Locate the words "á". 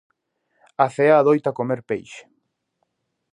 0.83-0.87